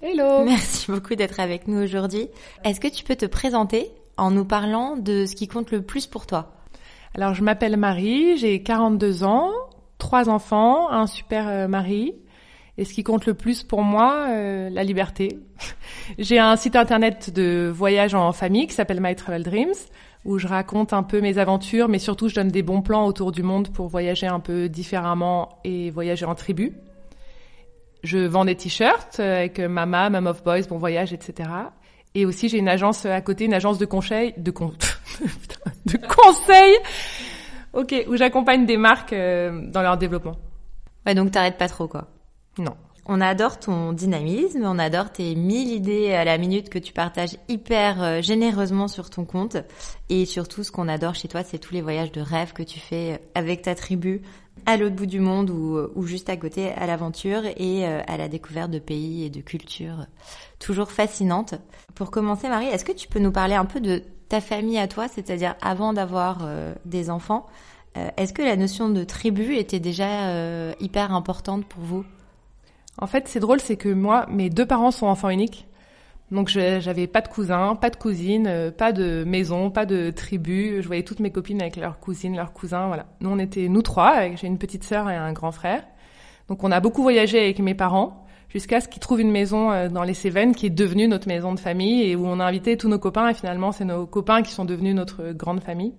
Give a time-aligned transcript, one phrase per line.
[0.00, 2.28] Hello Merci beaucoup d'être avec nous aujourd'hui.
[2.62, 6.06] Est-ce que tu peux te présenter en nous parlant de ce qui compte le plus
[6.06, 6.52] pour toi?
[7.16, 9.50] Alors je m'appelle Marie, j'ai 42 ans,
[9.98, 12.14] trois enfants, un super euh, mari.
[12.76, 15.40] Et ce qui compte le plus pour moi, euh, la liberté.
[16.18, 19.74] J'ai un site internet de voyage en famille qui s'appelle My Travel Dreams,
[20.24, 23.32] où je raconte un peu mes aventures, mais surtout je donne des bons plans autour
[23.32, 26.76] du monde pour voyager un peu différemment et voyager en tribu.
[28.02, 31.48] Je vends des t-shirts avec Mama, Mom of Boys, Bon Voyage, etc.
[32.14, 34.72] Et aussi j'ai une agence à côté, une agence de conseil, de con...
[35.86, 36.76] de conseil,
[37.72, 40.36] ok, où j'accompagne des marques euh, dans leur développement.
[41.06, 42.08] Ouais, donc t'arrêtes pas trop quoi.
[42.58, 42.76] Non.
[43.10, 47.38] On adore ton dynamisme, on adore tes mille idées à la minute que tu partages
[47.48, 49.56] hyper euh, généreusement sur ton compte.
[50.10, 52.78] Et surtout, ce qu'on adore chez toi, c'est tous les voyages de rêve que tu
[52.78, 54.20] fais euh, avec ta tribu
[54.68, 58.18] à l'autre bout du monde ou, euh, ou juste à côté à l'aventure et à
[58.18, 60.06] la découverte de pays et de cultures
[60.58, 61.54] toujours fascinantes.
[61.94, 64.86] Pour commencer, Marie, est-ce que tu peux nous parler un peu de ta famille à
[64.86, 66.46] toi, c'est-à-dire avant d'avoir
[66.84, 67.46] des enfants
[67.94, 72.04] Est-ce que la notion de tribu était déjà hyper importante pour vous?
[72.98, 75.67] En fait, c'est drôle, c'est que moi, mes deux parents sont enfants uniques.
[76.30, 80.82] Donc j'avais pas de cousins, pas de cousines, euh, pas de maison, pas de tribu.
[80.82, 83.06] Je voyais toutes mes copines avec leurs cousines, leurs cousins, voilà.
[83.20, 85.82] Nous on était nous trois, j'ai une petite sœur et un grand frère.
[86.48, 89.88] Donc on a beaucoup voyagé avec mes parents jusqu'à ce qu'ils trouvent une maison euh,
[89.88, 92.76] dans les Cévennes qui est devenue notre maison de famille et où on a invité
[92.76, 95.94] tous nos copains et finalement c'est nos copains qui sont devenus notre grande famille.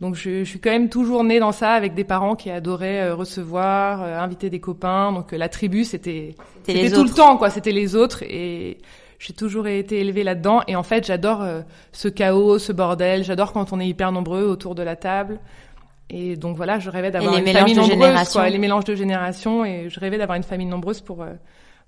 [0.00, 3.02] Donc je, je, suis quand même toujours née dans ça avec des parents qui adoraient
[3.02, 5.12] euh, recevoir, inviter des copains.
[5.12, 8.78] Donc la tribu c'était c'était tout le temps quoi, c'était les autres et
[9.18, 10.62] j'ai toujours été élevée là-dedans.
[10.66, 11.44] Et en fait j'adore
[11.92, 15.40] ce chaos, ce bordel, j'adore quand on est hyper nombreux autour de la table.
[16.10, 19.64] Et donc voilà, je rêvais d'avoir une famille nombreuse quoi, les mélanges de générations.
[19.64, 21.24] Et je rêvais d'avoir une famille nombreuse pour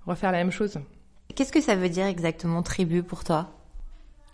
[0.05, 0.77] refaire la même chose.
[1.35, 3.49] Qu'est-ce que ça veut dire exactement tribu pour toi?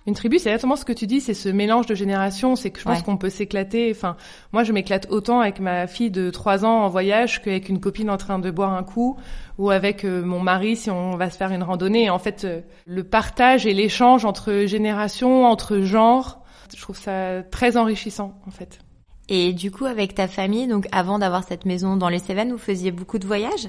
[0.07, 2.79] Une tribu, c'est exactement ce que tu dis, c'est ce mélange de générations, c'est que
[2.79, 3.91] je pense qu'on peut s'éclater.
[3.91, 4.15] Enfin,
[4.53, 8.09] moi, je m'éclate autant avec ma fille de 3 ans en voyage qu'avec une copine
[8.09, 9.17] en train de boire un coup
[9.57, 12.09] ou avec euh, mon mari si on va se faire une randonnée.
[12.09, 16.41] En fait, euh, le partage et l'échange entre générations, entre genres,
[16.73, 18.79] je trouve ça très enrichissant, en fait.
[19.27, 22.57] Et du coup, avec ta famille, donc avant d'avoir cette maison dans les Cévennes, vous
[22.57, 23.67] faisiez beaucoup de voyages?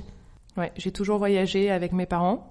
[0.56, 2.47] Ouais, j'ai toujours voyagé avec mes parents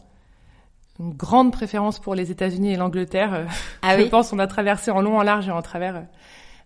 [1.00, 3.34] une grande préférence pour les États-Unis et l'Angleterre.
[3.34, 3.46] Euh,
[3.81, 6.02] ah je pense on a traversé en long, en large et en travers euh,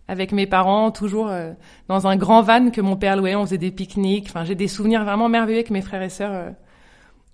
[0.08, 1.52] avec mes parents, toujours euh,
[1.88, 3.34] dans un grand van que mon père louait.
[3.34, 4.26] On faisait des pique-niques.
[4.28, 6.52] Enfin, j'ai des souvenirs vraiment merveilleux avec mes frères et sœurs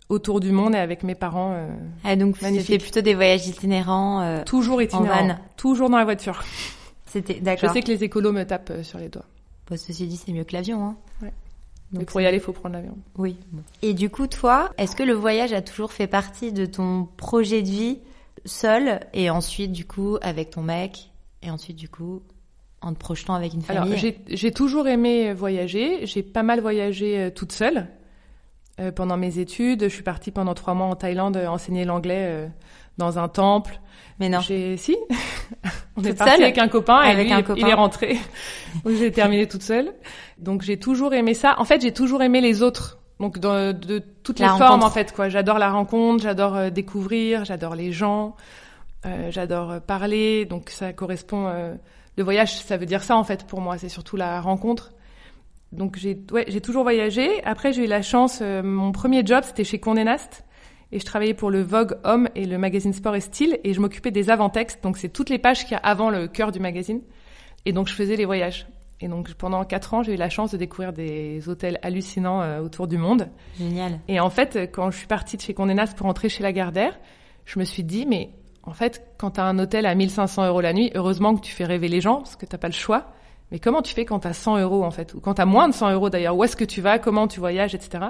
[0.09, 1.57] autour du monde et avec mes parents.
[2.05, 4.43] ah donc c'était plutôt des voyages itinérants.
[4.45, 5.37] toujours itinérants.
[5.57, 6.43] Toujours dans la voiture.
[7.07, 7.71] C'était d'accord.
[7.71, 9.25] Je sais que les écolos me tapent sur les doigts.
[9.69, 10.83] Bon, ceci dit, c'est mieux que l'avion.
[10.83, 10.97] Hein.
[11.23, 11.33] Ouais.
[11.93, 12.97] Donc pour y aller, il faut prendre l'avion.
[13.17, 13.37] Oui.
[13.83, 17.63] Et du coup, toi, est-ce que le voyage a toujours fait partie de ton projet
[17.63, 17.99] de vie
[18.45, 21.11] seul et ensuite, du coup, avec ton mec
[21.43, 22.23] et ensuite, du coup,
[22.83, 23.95] en te projetant avec une famille?
[23.95, 26.07] Alors, j'ai toujours aimé voyager.
[26.07, 27.89] J'ai pas mal voyagé euh, toute seule
[28.81, 29.85] euh, pendant mes études.
[29.85, 32.51] Je suis partie pendant trois mois en Thaïlande euh, enseigner l'anglais
[32.99, 33.81] dans un temple.
[34.21, 34.41] Mais non.
[34.41, 34.97] J'ai si.
[35.97, 38.19] On est parti avec un copain et lui, il est rentré.
[38.87, 39.93] J'ai terminé toute seule.
[40.39, 41.57] Donc j'ai toujours aimé ça.
[41.59, 42.99] En fait, j'ai toujours aimé les autres.
[43.19, 45.29] Donc de, de toutes les formes en fait quoi.
[45.29, 48.37] J'adore la rencontre, j'adore euh, découvrir, j'adore les gens,
[49.07, 50.45] euh, j'adore euh, parler.
[50.45, 51.49] Donc ça correspond.
[51.49, 51.75] Euh,
[52.17, 53.77] le voyage, ça veut dire ça en fait pour moi.
[53.77, 54.93] C'est surtout la rencontre.
[55.73, 57.43] Donc j'ai ouais, j'ai toujours voyagé.
[57.45, 58.41] Après j'ai eu la chance.
[58.41, 60.45] mon premier job c'était chez Condé Nast
[60.91, 63.81] et je travaillais pour le Vogue Homme et le magazine Sport et Style et je
[63.81, 66.61] m'occupais des avant-textes, donc c'est toutes les pages qu'il y a avant le cœur du
[66.61, 67.03] magazine.
[67.67, 68.67] Et donc je faisais les voyages.
[69.01, 72.61] Et donc pendant quatre ans, j'ai eu la chance de découvrir des hôtels hallucinants euh,
[72.61, 73.29] autour du monde.
[73.59, 74.01] Génial.
[74.09, 76.99] Et en fait, quand je suis partie de chez Condé Nast pour rentrer chez Lagardère,
[77.45, 78.31] je me suis dit mais
[78.65, 81.53] En fait, quand tu as un hôtel à 1500 euros la nuit, heureusement que tu
[81.53, 83.13] fais rêver les gens parce que t'as pas le choix.
[83.51, 85.47] Mais comment tu fais quand tu as 100 euros en fait, ou quand tu as
[85.47, 86.37] moins de 100 euros d'ailleurs?
[86.37, 86.99] Où est-ce que tu vas?
[86.99, 88.09] Comment tu voyages, etc.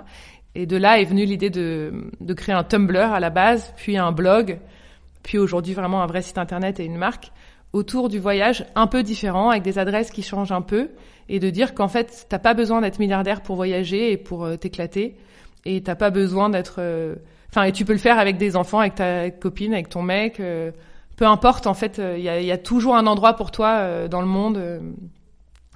[0.55, 3.97] Et de là est venue l'idée de, de créer un Tumblr à la base, puis
[3.97, 4.59] un blog,
[5.23, 7.31] puis aujourd'hui vraiment un vrai site internet et une marque
[7.73, 10.89] autour du voyage un peu différent, avec des adresses qui changent un peu,
[11.29, 14.57] et de dire qu'en fait, t'as pas besoin d'être milliardaire pour voyager et pour euh,
[14.57, 15.17] t'éclater,
[15.65, 16.77] et t'as pas besoin d'être...
[16.79, 17.17] euh,
[17.51, 20.39] Enfin, et tu peux le faire avec des enfants, avec ta copine, avec ton mec,
[20.39, 20.71] euh,
[21.17, 24.21] peu importe, en fait, il y, a, y, a, toujours un endroit pour toi dans
[24.21, 24.61] le monde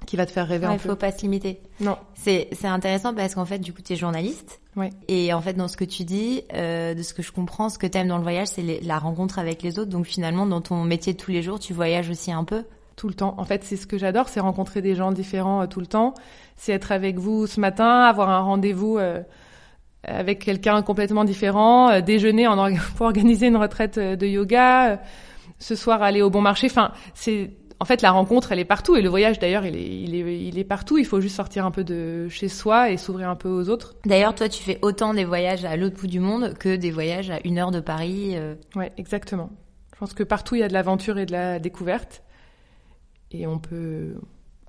[0.05, 1.59] qui va te faire rêver ouais, un il faut pas se limiter.
[1.79, 1.97] Non.
[2.15, 4.59] C'est c'est intéressant parce qu'en fait du coup tu es journaliste.
[4.75, 4.89] Ouais.
[5.07, 7.77] Et en fait dans ce que tu dis, euh, de ce que je comprends, ce
[7.77, 9.89] que tu aimes dans le voyage, c'est la rencontre avec les autres.
[9.91, 12.63] Donc finalement dans ton métier de tous les jours, tu voyages aussi un peu.
[12.95, 13.33] Tout le temps.
[13.39, 16.13] En fait, c'est ce que j'adore, c'est rencontrer des gens différents euh, tout le temps.
[16.57, 19.21] C'est être avec vous ce matin, avoir un rendez-vous euh,
[20.03, 24.91] avec quelqu'un complètement différent, euh, déjeuner en orga- pour organiser une retraite euh, de yoga,
[24.91, 24.95] euh,
[25.59, 26.67] ce soir aller au bon marché.
[26.69, 27.51] Enfin, c'est
[27.83, 30.39] en fait la rencontre, elle est partout et le voyage d'ailleurs, il est, il est,
[30.47, 30.97] il est partout.
[30.97, 33.95] Il faut juste sortir un peu de chez soi et s'ouvrir un peu aux autres.
[34.05, 37.29] D'ailleurs toi tu fais autant des voyages à l'autre bout du monde que des voyages
[37.29, 38.35] à une heure de Paris.
[38.37, 38.55] euh.
[38.77, 39.49] Ouais, exactement.
[39.93, 42.23] Je pense que partout il y a de l'aventure et de la découverte
[43.31, 44.15] et on peut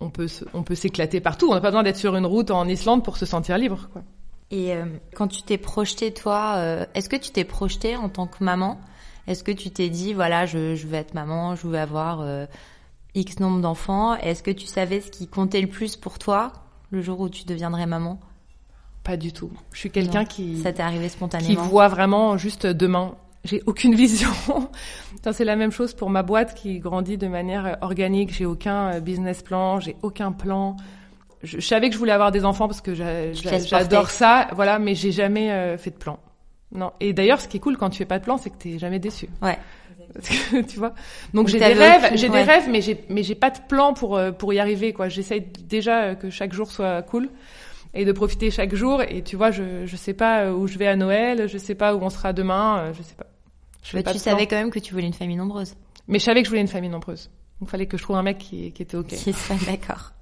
[0.01, 1.47] on peut se- on peut s'éclater partout.
[1.51, 4.03] On n'a pas besoin d'être sur une route en Islande pour se sentir libre, quoi.
[4.51, 4.85] Et euh,
[5.15, 8.79] quand tu t'es projeté toi, euh, est-ce que tu t'es projeté en tant que maman?
[9.27, 12.45] Est-ce que tu t'es dit voilà je, je vais être maman, je vais avoir euh,
[13.15, 16.53] X nombre d'enfants Est-ce que tu savais ce qui comptait le plus pour toi
[16.91, 18.21] le jour où tu deviendrais maman?
[19.03, 19.51] Pas du tout.
[19.73, 23.15] Je suis quelqu'un qui Ça t'est arrivé qui spontanément voit vraiment juste demain.
[23.45, 24.31] J'ai aucune vision.
[25.33, 28.33] C'est la même chose pour ma boîte qui grandit de manière organique.
[28.33, 30.77] J'ai aucun euh, business plan, j'ai aucun plan.
[31.43, 34.95] Je, je savais que je voulais avoir des enfants parce que j'adore ça, voilà, mais
[34.95, 36.19] j'ai jamais euh, fait de plan.
[36.73, 36.93] Non.
[37.01, 38.79] Et d'ailleurs, ce qui est cool quand tu fais pas de plan, c'est que t'es
[38.79, 39.29] jamais déçu.
[39.43, 39.59] Ouais.
[40.15, 40.95] Parce que, tu vois.
[41.35, 42.45] Donc j'ai des rêves, j'ai ouais.
[42.45, 45.09] des rêves, mais j'ai mais j'ai pas de plan pour euh, pour y arriver quoi.
[45.09, 47.29] J'essaye déjà euh, que chaque jour soit cool
[47.93, 49.03] et de profiter chaque jour.
[49.03, 51.75] Et tu vois, je je sais pas euh, où je vais à Noël, je sais
[51.75, 53.27] pas où on sera demain, je sais pas.
[53.83, 55.75] Je Mais pas tu savais quand même que tu voulais une famille nombreuse.
[56.09, 57.31] Mais je savais que je voulais une famille nombreuse.
[57.61, 59.09] Donc fallait que je trouve un mec qui qui était ok.
[59.09, 60.15] Qui serait d'accord.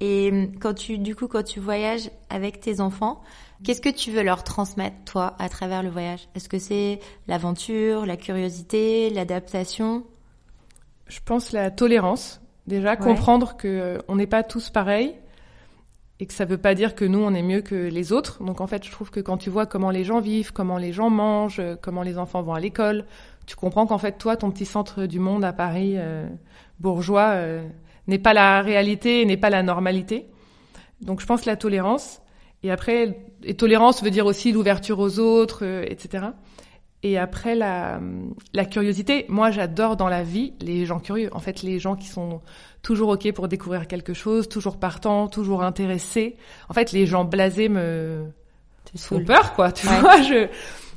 [0.00, 3.22] Et euh, quand tu, du coup, quand tu voyages avec tes enfants,
[3.64, 6.28] qu'est-ce que tu veux leur transmettre, toi, à travers le voyage?
[6.34, 10.04] Est-ce que c'est l'aventure, la curiosité, l'adaptation?
[11.06, 12.40] Je pense la tolérance.
[12.66, 15.16] Déjà comprendre que euh, on n'est pas tous pareils
[16.20, 18.44] et que ça veut pas dire que nous on est mieux que les autres.
[18.44, 20.92] Donc en fait, je trouve que quand tu vois comment les gens vivent, comment les
[20.92, 23.06] gens mangent, euh, comment les enfants vont à l'école,
[23.46, 26.28] tu comprends qu'en fait toi, ton petit centre du monde à Paris euh,
[26.78, 27.66] bourgeois euh,
[28.06, 30.26] n'est pas la réalité, n'est pas la normalité.
[31.00, 32.20] Donc je pense la tolérance.
[32.62, 36.26] Et après, et tolérance veut dire aussi l'ouverture aux autres, euh, etc.
[37.02, 37.98] Et après la,
[38.52, 41.30] la curiosité, moi j'adore dans la vie les gens curieux.
[41.32, 42.42] En fait, les gens qui sont
[42.82, 46.36] toujours ok pour découvrir quelque chose, toujours partants, toujours intéressés.
[46.68, 48.24] En fait, les gens blasés me
[48.96, 49.72] font peur, quoi.
[49.72, 50.00] Tu Ouais.
[50.00, 50.48] vois, je,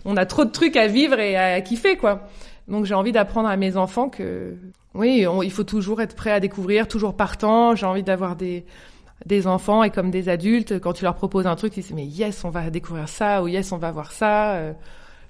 [0.03, 2.27] on a trop de trucs à vivre et à kiffer, quoi.
[2.67, 4.55] Donc j'ai envie d'apprendre à mes enfants que
[4.93, 7.75] oui, on- il faut toujours être prêt à découvrir, toujours partant.
[7.75, 8.65] J'ai envie d'avoir des
[9.25, 12.05] des enfants et comme des adultes, quand tu leur proposes un truc, ils disent mais
[12.05, 14.55] yes, on va découvrir ça ou yes, on va voir ça.
[14.55, 14.73] Euh,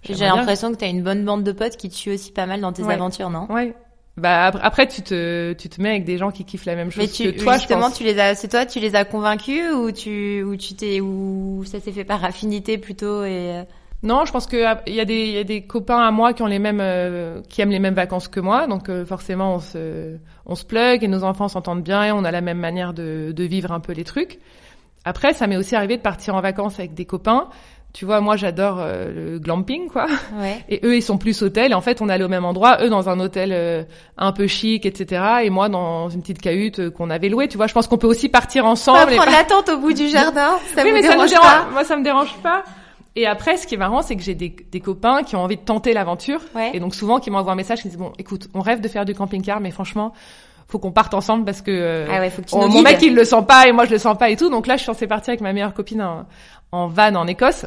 [0.04, 2.46] J'ai l'impression que tu as une bonne bande de potes qui te suit aussi pas
[2.46, 2.94] mal dans tes Ouais.
[2.94, 3.48] aventures, non?
[3.52, 3.76] Ouais.
[4.16, 6.92] Bah après, après, tu te tu te mets avec des gens qui kiffent la même
[6.92, 7.98] chose Mais tu, que toi, je justement, pense.
[7.98, 11.64] tu les as, c'est toi, tu les as convaincus ou tu, ou tu t'es, ou
[11.66, 13.64] ça s'est fait par affinité plutôt et euh,
[14.04, 16.34] Non, je pense que ah, il y a des y a des copains à moi
[16.34, 19.56] qui ont les mêmes euh, qui aiment les mêmes vacances que moi, donc euh, forcément
[19.56, 22.60] on se on se plug et nos enfants s'entendent bien et on a la même
[22.60, 24.40] manière de de vivre un peu les trucs.
[25.06, 27.48] Après, ça m'est aussi arrivé de partir en vacances avec des copains.
[27.94, 30.08] Tu vois, moi j'adore euh, le glamping quoi.
[30.40, 30.58] ouais.
[30.68, 31.72] Et eux, ils sont plus hôtel.
[31.72, 32.80] Et en fait, on allait au même endroit.
[32.84, 33.84] Eux, dans un hôtel euh,
[34.18, 35.22] un peu chic, etc.
[35.44, 37.48] Et moi, dans une petite cahute euh, qu'on avait louée.
[37.48, 39.14] Tu vois, je pense qu'on peut aussi partir ensemble.
[39.14, 41.30] et prendre pas- la tente au bout du jardin, ça oui, vous mais ça dérange
[41.30, 41.46] dérange.
[41.48, 42.64] pas Moi, ça me dérange pas.
[43.16, 45.58] Et après, ce qui est marrant, c'est que j'ai des, des copains qui ont envie
[45.58, 46.42] de tenter l'aventure.
[46.56, 46.72] Ouais.
[46.74, 49.06] Et donc, souvent, qui m'envoient un message qui disent, bon, écoute, on rêve de faire
[49.06, 50.14] du camping-car, mais franchement,
[50.68, 53.00] faut qu'on parte ensemble parce que euh, Ah ouais, faut que tu on- mon mec,
[53.04, 54.50] il le sent pas et moi, je le sens pas et tout.
[54.50, 56.26] Donc là, je suis censée partir avec ma meilleure copine en,
[56.72, 57.66] en van en Écosse.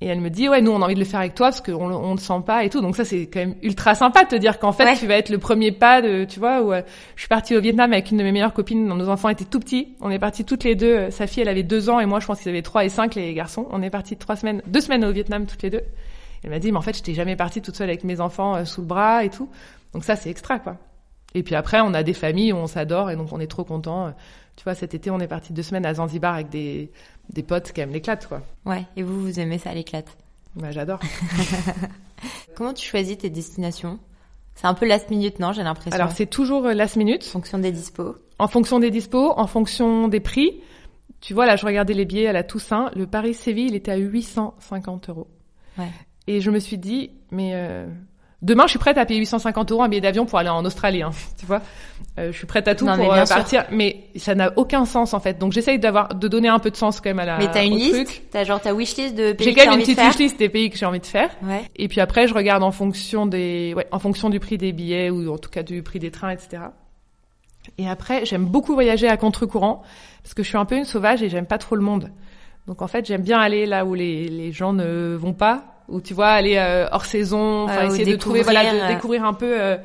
[0.00, 1.60] Et elle me dit, ouais, nous, on a envie de le faire avec toi parce
[1.60, 2.80] qu'on le- on le sent pas et tout.
[2.80, 4.96] Donc ça, c'est quand même ultra sympa de te dire qu'en fait, Ouais.
[4.96, 6.82] tu vas être le premier pas de, tu vois, où euh,
[7.16, 8.86] je suis partie au Vietnam avec une de mes meilleures copines.
[8.86, 9.96] Nos enfants étaient tout petits.
[10.00, 10.86] On est partis toutes les deux.
[10.96, 12.88] Euh, Sa fille, elle avait deux ans et moi, je pense qu'ils avaient trois et
[12.88, 13.66] cinq, les garçons.
[13.72, 15.82] On est partis trois semaines, deux semaines au Vietnam toutes les deux.
[16.44, 18.64] Elle m'a dit, mais en fait, j'étais jamais partie toute seule avec mes enfants euh,
[18.64, 19.48] sous le bras et tout.
[19.94, 20.76] Donc ça, c'est extra, quoi.
[21.34, 23.64] Et puis après, on a des familles où on s'adore et donc on est trop
[23.64, 24.14] contents.
[24.56, 26.90] Tu vois, cet été, on est parti deux semaines à Zanzibar avec des,
[27.30, 28.42] des potes qui aiment l'éclate, quoi.
[28.64, 28.84] Ouais.
[28.96, 30.16] Et vous, vous aimez ça, l'éclate?
[30.56, 31.00] Bah, j'adore.
[32.56, 33.98] comment tu choisis tes destinations?
[34.54, 35.92] C'est un peu last minute, non J'ai l'impression?
[35.92, 37.22] Alors c'est toujours euh, last minute.
[37.28, 38.16] En fonction des dispos.
[38.40, 40.60] En fonction des dispos, en fonction des prix.
[41.20, 42.90] Tu vois, là, je regardais les billets à la Toussaint.
[42.96, 45.28] Le Paris-Séville, il était à 850 euros.
[45.78, 45.90] Ouais.
[46.26, 47.86] Et je me suis dit, mais euh,
[48.42, 51.02] demain, je suis prête à payer 850 euros un billet d'avion pour aller en Australie.
[51.02, 51.60] Hein, tu vois,
[52.18, 53.36] euh, je suis prête à tout Non, mais pour bien euh, sûr.
[53.36, 53.64] partir.
[53.70, 55.38] Mais ça n'a aucun sens en fait.
[55.38, 57.38] Donc j'essaye d'avoir, de donner un peu de sens quand même à la.
[57.38, 58.22] Mais t'as une liste?
[58.30, 60.08] T'as genre ta wishlist de pays J'ai quand même une petite faire?
[60.08, 61.30] wishlist des pays que j'ai envie de faire.
[61.42, 61.62] Ouais.
[61.76, 65.10] Et puis après, je regarde en fonction des, ouais, en fonction du prix des billets
[65.10, 66.62] ou en tout cas du prix des trains, etc.
[67.76, 69.82] Et après, j'aime beaucoup voyager à contre-courant
[70.22, 72.10] parce que je suis un peu une sauvage et j'aime pas trop le monde.
[72.66, 76.00] Donc en fait, j'aime bien aller là où les, les gens ne vont pas, ou
[76.00, 79.24] tu vois, aller euh, hors saison, enfin ou essayer de trouver, voilà, de euh, découvrir
[79.24, 79.60] un peu.
[79.60, 79.76] euh,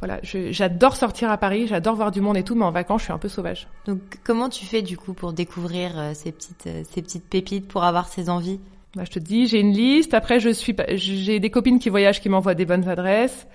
[0.00, 3.04] voilà, j'adore sortir à Paris, j'adore voir du monde et tout, mais en vacances, je
[3.06, 3.66] suis un peu sauvage.
[3.86, 7.66] Donc comment tu fais du coup pour découvrir euh, ces petites euh, ces petites pépites
[7.66, 8.60] pour avoir ces envies?
[8.94, 10.12] Bah, je te dis, j'ai une liste.
[10.14, 13.46] Après, je suis, pas- j'ai des copines qui voyagent qui m'envoient des bonnes adresses.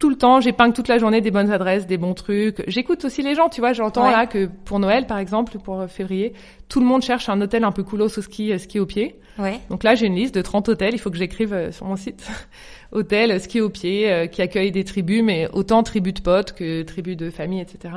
[0.00, 2.64] Tout le temps, j'épingle toute la journée des bonnes adresses, des bons trucs.
[2.66, 3.74] J'écoute aussi les gens, tu vois.
[3.74, 4.10] J'entends Ouais.
[4.12, 6.32] là que pour Noël, par exemple, pour euh, février,
[6.70, 9.20] tout le monde cherche un hôtel un peu coolos au ski, euh, ski au pied.
[9.38, 9.60] Ouais.
[9.68, 10.94] Donc là, j'ai une liste de 30 hôtels.
[10.94, 12.26] Il faut que j'écrive euh, sur mon site.
[12.92, 16.82] hôtels, euh, ski au pied, qui accueillent des tribus, mais autant tribus de potes que
[16.82, 17.94] tribus de famille, etc.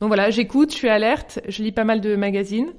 [0.00, 2.72] Donc voilà, j'écoute, je suis alerte, je lis pas mal de magazines.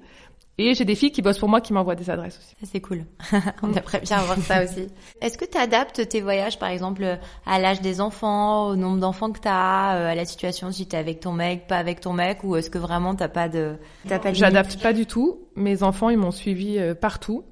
[0.58, 2.56] Et j'ai des filles qui bossent pour moi qui m'envoient des adresses aussi.
[2.62, 3.04] Ça c'est cool.
[3.62, 4.88] On aimerait bien avoir ça aussi.
[5.22, 9.32] Est-ce que tu adaptes tes voyages par exemple à l'âge des enfants, au nombre d'enfants
[9.32, 12.14] que tu as, à la situation si tu es avec ton mec, pas avec ton
[12.14, 13.76] mec ou est-ce que vraiment t'as pas de
[14.08, 15.42] t'as pas de J'adapte pas du tout.
[15.56, 17.44] Mes enfants, ils m'ont suivi euh, partout.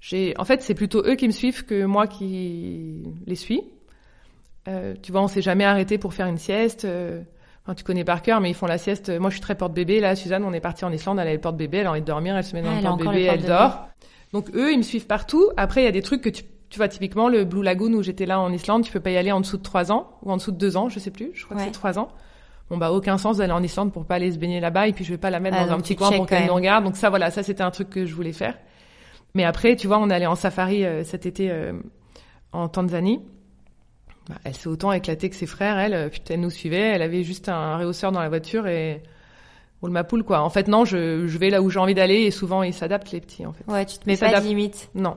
[0.00, 3.62] J'ai, en fait, c'est plutôt eux qui me suivent que moi qui les suis.
[4.68, 6.86] Euh, tu vois, on s'est jamais arrêté pour faire une sieste.
[7.66, 9.10] Enfin, tu connais par cœur, mais ils font la sieste.
[9.18, 9.98] Moi, je suis très porte-bébé.
[9.98, 12.06] Là, Suzanne, on est parti en Islande, elle a le porte-bébé, elle a envie de
[12.06, 13.88] dormir, elle se met dans Ah, le porte-bébé, le elle dort.
[14.32, 15.50] Donc eux, ils me suivent partout.
[15.56, 18.02] Après, il y a des trucs que tu, tu vois, typiquement le Blue Lagoon où
[18.02, 20.30] j'étais là en Islande, tu peux pas y aller en dessous de trois ans ou
[20.30, 21.30] en dessous de deux ans, je sais plus.
[21.34, 21.62] Je crois Ouais.
[21.62, 22.08] que c'est trois ans.
[22.70, 25.04] Bon bah aucun sens d'aller en Islande pour pas aller se baigner là-bas et puis
[25.04, 26.82] je vais pas la mettre Ah, dans un petit coin pour qu'elle nous regarde.
[26.84, 28.58] Donc ça voilà, ça c'était un truc que je voulais faire.
[29.34, 31.72] Mais après, tu vois, on est allé en safari euh, cet été euh,
[32.52, 33.20] en Tanzanie.
[34.28, 35.78] Bah, elle s'est autant éclatée que ses frères.
[35.78, 36.80] Elle, euh, putain, elle nous suivait.
[36.80, 39.02] Elle avait juste un réhausseur dans la voiture et
[39.80, 40.40] roule ma poule quoi.
[40.40, 43.12] En fait, non, je, je vais là où j'ai envie d'aller et souvent ils s'adaptent
[43.12, 43.64] les petits en fait.
[43.70, 44.90] Ouais, tu te mets pas de limite.
[44.94, 45.16] Non,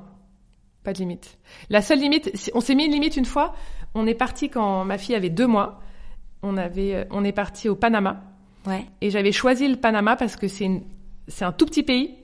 [0.83, 1.37] pas de limite.
[1.69, 3.55] La seule limite, on s'est mis une limite une fois.
[3.95, 5.79] On est parti quand ma fille avait deux mois.
[6.43, 8.23] On avait, euh, on est parti au Panama
[8.67, 8.85] Ouais.
[9.01, 10.69] et j'avais choisi le Panama parce que c'est
[11.29, 12.15] c'est un tout petit pays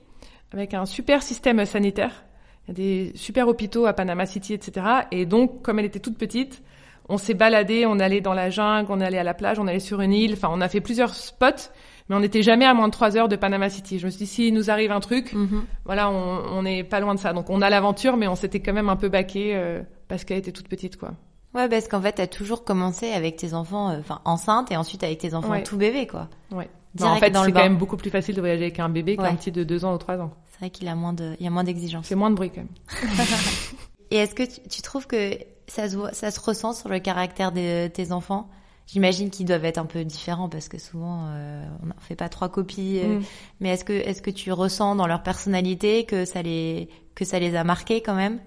[0.52, 2.24] avec un super système sanitaire.
[2.64, 4.86] Il y a des super hôpitaux à Panama City, etc.
[5.10, 6.62] Et donc, comme elle était toute petite,
[7.08, 9.78] on s'est baladé, on allait dans la jungle, on allait à la plage, on allait
[9.80, 10.32] sur une île.
[10.34, 11.70] Enfin, on a fait plusieurs spots,
[12.08, 13.98] mais on n'était jamais à moins de trois heures de Panama City.
[13.98, 15.64] Je me suis dit, s'il nous arrive un truc, Mhm.
[15.84, 17.32] voilà, on, on est pas loin de ça.
[17.32, 20.38] Donc, on a l'aventure, mais on s'était quand même un peu baqué euh, parce qu'elle
[20.38, 21.12] était toute petite, quoi.
[21.54, 25.02] Ouais, parce qu'en fait, t'as toujours commencé avec tes enfants, euh, enfin enceinte, et ensuite
[25.04, 25.62] avec tes enfants Ouais.
[25.62, 26.28] tout bébé, quoi.
[26.50, 26.68] Ouais.
[26.94, 28.78] Direct Non, en fait, dans le c'est quand même beaucoup plus facile de voyager avec
[28.80, 30.32] un bébé qu'un petit de deux ans ou trois ans.
[30.50, 32.06] C'est vrai qu'il a moins de, il y a moins d'exigences.
[32.06, 32.68] C'est moins de bruit quand même.
[34.10, 35.32] Et est-ce que tu, tu trouves que
[35.68, 38.48] ça se voit, ça se ressent sur le caractère de tes enfants
[38.88, 42.28] J'imagine qu'ils doivent être un peu différents parce que souvent euh, on n'en fait pas
[42.28, 43.00] trois copies.
[43.02, 43.22] euh, Mm.
[43.58, 47.40] Mais est-ce que est-ce que tu ressens dans leur personnalité que ça les que ça
[47.40, 48.38] les a marqués quand même?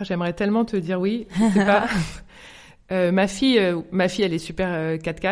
[0.00, 1.26] Oh, J'aimerais tellement te dire oui.
[1.36, 1.86] Je sais pas.
[2.92, 5.22] Euh, ma fille, euh, ma fille, elle est super euh, 4-4.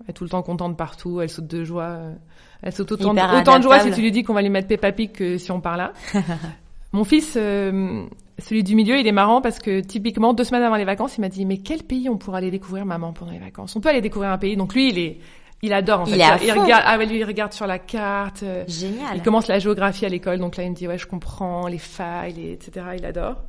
[0.00, 1.20] Elle est tout le temps contente partout.
[1.20, 1.82] Elle saute de joie.
[1.84, 2.14] euh,
[2.62, 4.66] elle saute autant, de, autant de joie si tu lui dis qu'on va lui mettre
[4.68, 5.92] Peppa Pig que si on part là.
[6.92, 8.06] Mon fils, euh,
[8.38, 11.20] celui du milieu, il est marrant parce que typiquement deux semaines avant les vacances, il
[11.22, 13.74] m'a dit mais quel pays on pourrait aller découvrir maman pendant les vacances?
[13.76, 14.56] On peut aller découvrir un pays.
[14.56, 15.18] Donc lui, il est,
[15.62, 16.00] il adore.
[16.02, 16.44] En Il fait.
[16.46, 18.42] il regarde, ah ouais, lui, il regarde sur la carte.
[18.42, 19.16] euh, Génial.
[19.16, 21.78] il commence la géographie à l'école, donc là il me dit ouais je comprends les
[21.78, 22.86] failles, les- etc.
[22.98, 23.42] Il adore.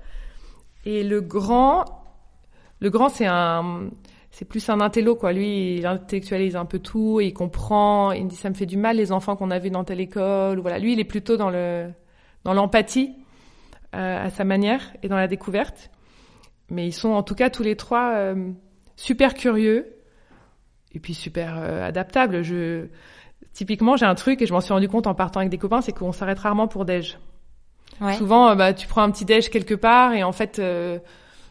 [0.86, 1.84] Et le grand,
[2.80, 3.90] le grand c'est un,
[4.32, 5.34] c'est plus un intello quoi.
[5.34, 8.14] Lui il intellectualise un peu tout, et il comprend.
[8.14, 10.00] Il me dit ça me fait du mal les enfants qu'on a vus dans telle
[10.00, 10.60] école.
[10.60, 11.90] Ou Voilà, lui il est plutôt dans le,
[12.46, 13.12] dans l'empathie
[13.96, 15.90] euh, à sa manière et dans la découverte.
[16.70, 18.52] Mais ils sont en tout cas tous les trois euh,
[18.96, 19.88] super curieux
[20.94, 22.44] et puis super euh, adaptables.
[22.44, 22.88] Je
[23.54, 25.82] typiquement j'ai un truc et je m'en suis rendu compte en partant avec des copains,
[25.82, 27.18] c'est qu'on s'arrête rarement pour déj.
[28.02, 28.14] Ouais.
[28.16, 31.00] Souvent, euh, bah, tu prends un petit déj quelque part et en fait, euh,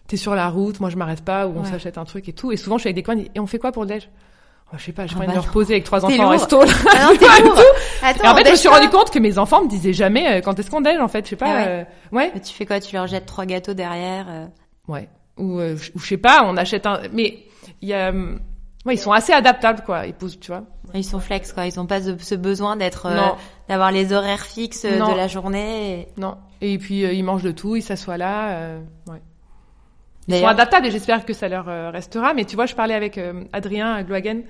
[0.07, 1.71] t'es sur la route, moi je m'arrête pas, ou on Ouais.
[1.71, 2.53] s'achète un truc et tout.
[2.53, 4.09] Et souvent, je suis avec des copains et on fait quoi pour le déj?
[4.73, 6.15] Oh, Je sais pas, j'ai Ah pas envie bah de me reposer avec trois enfants
[6.15, 6.31] en lourd.
[6.33, 6.63] resto.
[6.63, 6.73] là.
[6.95, 7.59] Ah non, t'es lourd.
[8.03, 8.73] Attends, et en fait, je me suis dèche-toi.
[8.79, 11.25] rendu compte que mes enfants me disaient jamais euh, quand est-ce qu'on déj en fait.
[11.25, 11.47] Je sais pas.
[11.49, 11.65] Ah ouais.
[11.69, 12.33] euh, ouais.
[12.41, 12.81] Tu fais quoi?
[12.81, 14.47] Tu leur jettes trois gâteaux derrière euh,
[14.89, 15.09] Ouais.
[15.39, 17.01] Ou, ou je sais pas, on achète un.
[17.13, 17.39] Mais
[17.83, 18.11] il y a.
[18.13, 20.07] Ouais, ils sont assez adaptables, quoi.
[20.07, 20.63] Ils poussent, tu vois.
[20.95, 21.67] Ils sont flex quoi.
[21.67, 23.09] Ils ont pas ce, ce besoin d'être,
[23.69, 25.11] d'avoir les horaires fixes Non.
[25.13, 26.01] de la journée.
[26.17, 26.37] et- Non.
[26.61, 28.77] Et puis ils mangent de tout, ils s'assoient là.
[29.09, 29.21] ouais.
[30.29, 32.35] Ils sont adaptables et j'espère que ça leur euh, restera.
[32.35, 34.43] Mais tu vois, je parlais avec euh, Adrien à Gloagen.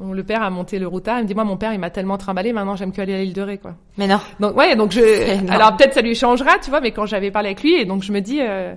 [0.00, 1.18] le père a monté le routard.
[1.18, 3.18] Il me dit, moi, mon père, il m'a tellement trimballé, maintenant, j'aime que aller à
[3.18, 3.74] l'île de Ré, quoi.
[3.98, 4.18] mais non.
[4.40, 5.00] Donc, ouais, donc je,
[5.52, 8.02] alors peut-être ça lui changera, tu vois, mais quand j'avais parlé avec lui, et donc
[8.02, 8.74] je me dis, euh,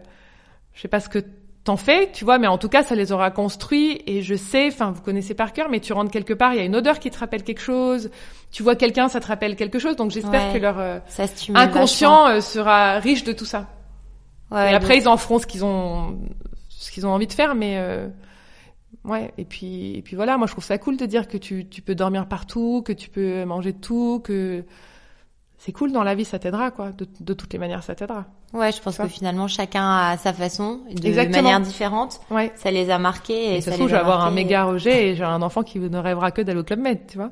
[0.73, 1.19] je sais pas ce que
[1.63, 4.67] t'en fais, tu vois, mais en tout cas, ça les aura construits, et je sais,
[4.67, 6.99] enfin, vous connaissez par cœur, mais tu rentres quelque part, il y a une odeur
[6.99, 8.11] qui te rappelle quelque chose,
[8.51, 10.59] tu vois quelqu'un, ça te rappelle quelque chose, donc j'espère Ouais.
[10.59, 11.23] que leur euh, Ça
[11.55, 13.67] inconscient euh, sera riche de tout ça.
[14.53, 16.17] Ouais, et après, donc- ils en feront ce qu'ils ont,
[16.69, 18.07] ce qu'ils ont envie de faire, mais euh,
[19.05, 19.33] ouais.
[19.37, 21.81] Et puis, et puis voilà, moi je trouve ça cool de dire que tu, tu
[21.81, 24.63] peux dormir partout, que tu peux manger de tout, que
[25.57, 26.91] c'est cool dans la vie, ça t'aidera quoi.
[26.91, 28.25] De, de toutes les manières, ça t'aidera.
[28.53, 31.41] Ouais, je pense que finalement chacun a sa façon, de Exactement.
[31.41, 32.19] manière différente.
[32.29, 32.51] Ouais.
[32.55, 35.07] Ça les a marqués et, Et ça trouve, je a vais avoir un méga rejet
[35.09, 37.31] et j'ai un enfant qui ne rêvera que d'aller au club med, tu vois.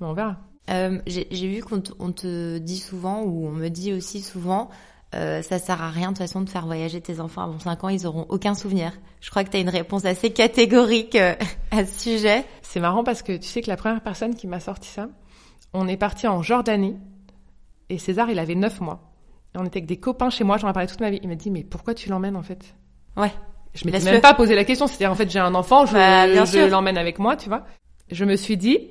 [0.00, 0.36] Mais on verra.
[0.68, 4.68] Euh, J'ai vu qu'on te, on te dit souvent, ou on me dit aussi souvent,
[5.14, 7.84] euh, ça sert à rien de toute façon de faire voyager tes enfants avant 5
[7.84, 8.92] ans, ils auront aucun souvenir.
[9.20, 11.34] Je crois que tu as une réponse assez catégorique euh,
[11.72, 12.44] à ce sujet.
[12.62, 15.08] C'est marrant parce que tu sais que la première personne qui m'a sorti ça,
[15.72, 16.96] on est parti en Jordanie
[17.88, 19.12] et César, il avait 9 mois.
[19.54, 21.18] Et on était avec des copains chez moi, j'en ai parlé toute ma vie.
[21.22, 22.76] Il m'a dit, mais pourquoi tu l'emmènes en fait?
[23.16, 23.32] Ouais.
[23.74, 24.86] Je m'étais même pas posé la question.
[24.86, 27.64] C'était en fait, j'ai un enfant, je, Bah, je l'emmène avec moi, tu vois.
[28.10, 28.90] Je me suis dit,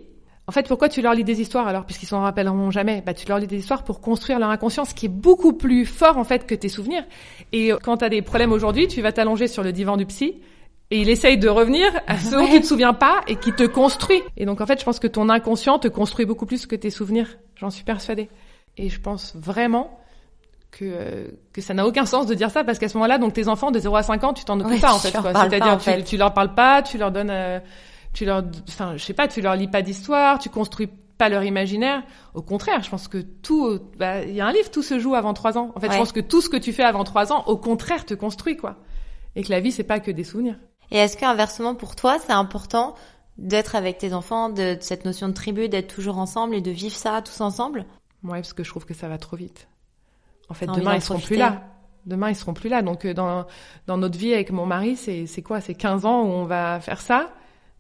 [0.50, 3.04] en fait, pourquoi tu leur lis des histoires alors, puisqu'ils s'en rappelleront jamais?
[3.06, 6.18] Bah, tu leur lis des histoires pour construire leur inconscience, qui est beaucoup plus fort
[6.18, 7.04] en fait que tes souvenirs.
[7.52, 10.42] Et euh, quand t'as des problèmes aujourd'hui, tu vas t'allonger sur le divan du psy.
[10.90, 13.62] Et il essaye de revenir à ce dont tu te souviens pas et qui te
[13.62, 14.24] construit.
[14.38, 16.90] Et donc en fait, je pense que ton inconscient te construit beaucoup plus que tes
[16.90, 17.28] souvenirs.
[17.56, 18.28] J'en suis persuadée.
[18.76, 20.00] Et je pense vraiment
[20.72, 23.34] que euh, que ça n'a aucun sens de dire ça parce qu'à ce moment-là, donc
[23.34, 25.12] tes enfants de 0 à 5 ans, tu t'en occupes Ouais, pas en tu fait.
[25.22, 27.60] C'est-à-dire tu, tu leur parles pas, tu leur donnes, euh,
[28.14, 30.88] tu leur, enfin je sais pas, tu leur lis pas d'histoire, tu construis
[31.18, 32.04] pas leur imaginaire.
[32.34, 35.16] Au contraire, je pense que tout, bah, il y a un livre, tout se joue
[35.16, 35.72] avant 3 ans.
[35.76, 35.94] En fait, Ouais.
[35.94, 38.56] je pense que tout ce que tu fais avant 3 ans, au contraire, te construit
[38.58, 38.78] quoi.
[39.36, 40.58] Et que la vie c'est pas que des souvenirs.
[40.92, 42.96] Et est-ce qu'inversement pour toi, c'est important
[43.38, 46.72] d'être avec tes enfants, de, de cette notion de tribu, d'être toujours ensemble et de
[46.72, 47.86] vivre ça tous ensemble?
[48.24, 49.68] Ouais, parce que je trouve que ça va trop vite.
[50.50, 51.62] En fait, demain ils seront plus là.
[52.06, 52.82] Demain ils seront plus là.
[52.82, 53.46] Donc euh, dans
[53.88, 55.62] dans notre vie avec mon mari, c'est c'est quoi?
[55.62, 57.30] C'est 15 ans où on va faire ça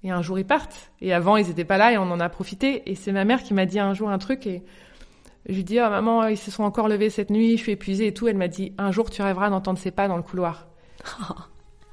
[0.03, 0.91] et un jour ils partent.
[1.01, 2.89] Et avant ils étaient pas là et on en a profité.
[2.89, 4.63] Et c'est ma mère qui m'a dit un jour un truc et
[5.47, 8.07] je lui dis ah maman ils se sont encore levés cette nuit, je suis épuisée
[8.07, 8.27] et tout.
[8.27, 10.67] Elle m'a dit un jour tu rêveras d'entendre ces pas dans le couloir.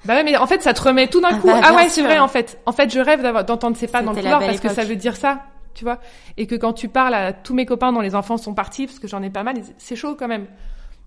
[0.05, 1.49] Bah ouais, mais en fait, ça te remet tout d'un Ah coup.
[1.49, 2.61] bah, ah ouais, c'est vrai, en fait.
[2.65, 4.95] En fait, je rêve d'avoir- d'entendre ces pas dans le couloir parce que ça veut
[4.95, 5.43] dire ça,
[5.75, 5.99] tu vois.
[6.37, 9.01] Et que quand tu parles à tous mes copains dont les enfants sont partis, parce
[9.01, 10.47] que j'en ai pas mal, c'est chaud quand même.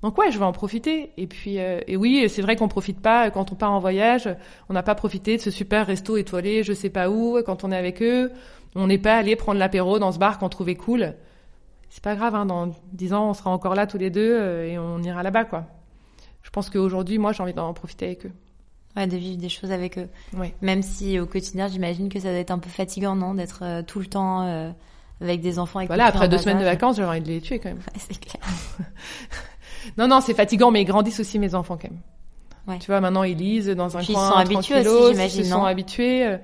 [0.02, 1.12] Donc ouais, je vais en profiter.
[1.18, 4.30] Et puis, euh, et oui, c'est vrai qu'on profite pas quand on part en voyage.
[4.70, 7.72] On n'a pas profité de ce super resto étoilé, je sais pas où, quand on
[7.72, 8.32] est avec eux.
[8.76, 11.16] On n'est pas allé prendre l'apéro dans ce bar qu'on trouvait cool.
[11.90, 14.68] C'est pas grave, hein, dans dix ans, on sera encore là tous les deux euh,
[14.68, 15.66] et on ira là-bas, quoi.
[16.44, 18.32] Je pense qu'aujourd'hui, moi, j'ai envie d'en profiter avec eux.
[18.96, 20.08] Ouais, de vivre des choses avec eux.
[20.36, 20.54] Ouais.
[20.62, 23.82] Même si au quotidien, j'imagine que ça doit être un peu fatigant, non D'être euh,
[23.82, 24.72] tout le temps euh,
[25.22, 25.80] avec des enfants.
[25.80, 27.80] Avec Voilà, après deux semaines de vacances, j'ai envie de les tuer quand même.
[27.94, 28.44] Ouais, c'est clair.
[29.98, 32.00] Non, non, c'est fatigant, mais ils grandissent aussi mes enfants quand même.
[32.68, 32.80] Ouais.
[32.80, 35.46] Tu vois, maintenant ils lisent dans un Puis ils coin sont habitués aussi, j'imagine, Ils
[35.46, 36.26] se sont habitués.
[36.26, 36.38] euh,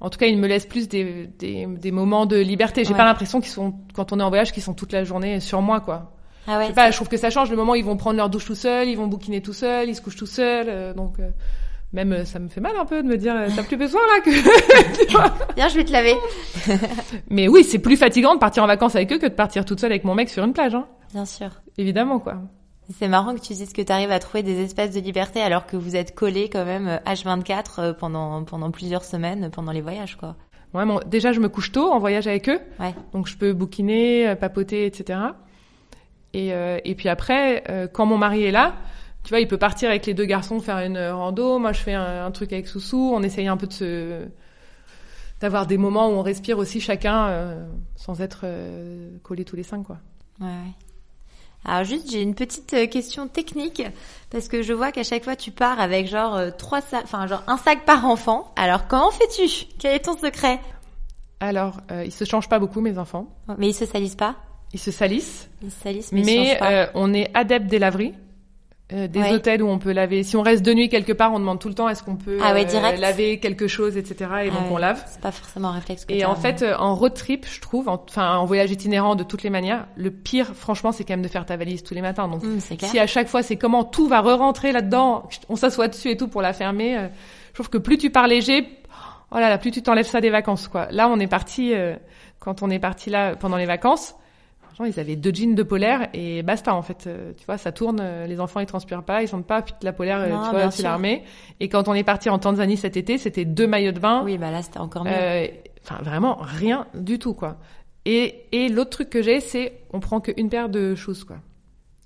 [0.00, 2.84] En tout cas, ils me laissent plus des, des, des moments de liberté.
[2.84, 2.96] J'ai Ouais.
[2.96, 5.60] pas l'impression qu'ils sont, quand on est en voyage, qu'ils sont toute la journée sur
[5.62, 6.12] moi, quoi.
[6.46, 6.64] Ah ouais.
[6.64, 8.28] Je sais pas, je trouve que ça change le moment où ils vont prendre leur
[8.28, 11.20] douche tout seuls, ils vont bouquiner tout seuls, ils se couchent tout seuls, euh, donc
[11.20, 11.28] euh,
[11.92, 14.30] même ça me fait mal un peu de me dire t'as plus besoin là que.
[15.56, 16.14] Viens, je vais te laver.
[17.30, 19.78] Mais oui, c'est plus fatigant de partir en vacances avec eux que de partir toute
[19.80, 20.86] seule avec mon mec sur une plage, hein.
[21.12, 21.50] Bien sûr.
[21.78, 22.38] Évidemment, quoi.
[22.98, 25.66] C'est marrant que tu dises que tu arrives à trouver des espaces de liberté alors
[25.66, 29.72] que vous êtes collés quand même euh, H24 euh, pendant pendant plusieurs semaines euh, pendant
[29.72, 30.36] les voyages quoi.
[30.74, 32.60] Ouais, bon, déjà je me couche tôt en voyage avec eux.
[32.80, 32.94] Ouais.
[33.12, 35.18] Donc je peux bouquiner, euh, papoter, etc.
[36.32, 38.74] Et, euh, et puis après, euh, quand mon mari est là,
[39.22, 41.58] tu vois, il peut partir avec les deux garçons faire une rando.
[41.58, 43.12] Moi, je fais un, un truc avec Soussou.
[43.14, 44.26] On essaye un peu de se
[45.42, 49.64] d'avoir des moments où on respire aussi chacun euh, sans être euh, collés tous les
[49.64, 49.98] cinq, quoi.
[50.40, 50.46] Ouais.
[51.64, 53.82] Alors juste, j'ai une petite euh, question technique
[54.30, 57.26] parce que je vois qu'à chaque fois tu pars avec genre euh, trois sacs, enfin
[57.26, 58.52] genre un sac par enfant.
[58.56, 59.66] Alors comment fais-tu?
[59.78, 60.60] Quel est ton secret?
[61.40, 63.26] Alors, euh, ils se changent pas beaucoup, mes enfants.
[63.58, 64.36] Mais ils se salissent pas?
[64.72, 66.72] Ils se salissent, Ils se salissent mais, ils se mais changent pas.
[66.72, 68.14] euh, on est adepte des laveries.
[68.92, 69.32] Euh, des Ouais.
[69.32, 70.22] hôtels où on peut laver.
[70.22, 72.36] Si on reste de nuit quelque part, on demande tout le temps est-ce qu'on peut
[72.42, 74.16] Ah ouais, euh, laver quelque chose, etc.
[74.20, 75.02] Et Ah donc on lave.
[75.06, 76.04] C'est pas forcément un réflexe.
[76.04, 79.14] Que Et en fait, euh, en road trip, je trouve, en- enfin en voyage itinérant
[79.14, 81.94] de toutes les manières, le pire, franchement, c'est quand même de faire ta valise tous
[81.94, 82.28] les matins.
[82.28, 82.90] Donc, clair.
[82.90, 86.28] si à chaque fois c'est comment tout va re-rentrer là-dedans, on s'assoit dessus et tout
[86.28, 87.08] pour la fermer, euh,
[87.48, 88.68] je trouve que plus tu pars léger,
[89.30, 90.88] oh là là, plus tu t'enlèves ça des vacances, quoi.
[90.90, 91.72] Là, on est parti,
[92.40, 94.14] quand on est parti là pendant les vacances,
[94.76, 97.06] genre, ils avaient deux jeans de polaire et basta en fait.
[97.06, 99.74] Euh, tu vois, ça tourne, euh, les enfants ils transpirent pas, ils sentent pas, puis
[99.82, 100.84] la polaire, euh, Non, tu vois, tu sûr.
[100.84, 101.22] la remets.
[101.60, 104.22] Et quand on est parti en Tanzanie cet été, c'était deux maillots de bain.
[104.24, 105.10] Oui, bah là, c'était encore mieux.
[105.14, 105.46] Euh,
[105.84, 107.56] Enfin, vraiment rien du tout, quoi.
[108.04, 111.36] Et, et l'autre truc que j'ai, c'est on prend qu'une paire de choses, quoi.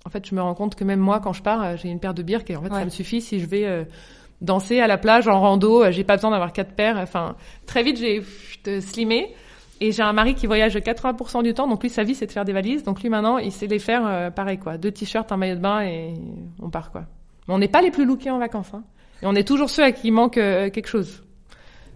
[0.06, 2.14] En fait, je me rends compte que même moi, quand je pars, j'ai une paire
[2.14, 2.78] de birks et en fait, Ouais.
[2.78, 3.84] ça me suffit si je vais euh,
[4.40, 5.90] danser à la plage en rando.
[5.90, 6.96] J'ai pas besoin d'avoir quatre paires.
[6.96, 8.22] Enfin, très vite, j'ai
[8.80, 9.34] slimé.
[9.80, 12.32] Et j'ai un mari qui voyage 80% du temps, donc lui, sa vie, c'est de
[12.32, 12.82] faire des valises.
[12.82, 14.78] Donc lui, maintenant, il sait les faire euh, pareil, quoi.
[14.78, 16.14] Deux t-shirts, un maillot de bain et
[16.62, 17.02] on part, quoi.
[17.46, 18.82] Mais on n'est pas les plus lookés en vacances, hein.
[19.22, 21.22] Et on est toujours ceux à qui il manque euh, quelque chose.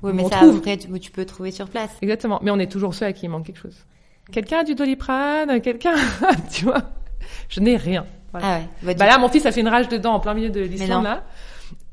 [0.03, 0.57] oui, mais on ça, trouve.
[0.59, 1.91] après, tu, tu peux trouver sur place.
[2.03, 2.39] Exactement.
[2.43, 3.85] Mais on est toujours ceux à qui il manque quelque chose.
[4.33, 5.95] Quelqu'un a du doliprane, quelqu'un,
[6.53, 6.83] tu vois.
[7.49, 8.07] Je n'ai rien.
[8.33, 8.47] Voilà.
[8.47, 8.65] Ah ouais.
[8.83, 11.05] Bah, Bah là, mon fils a fait une rage dedans en plein milieu de l'Islande
[11.05, 11.25] là.